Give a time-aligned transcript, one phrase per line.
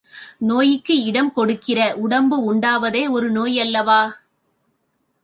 [0.39, 4.01] நோய்க்கு இடம் கொடுக்கிற உடம்பு உண்டாவதே ஒரு நோய் அல்லவா?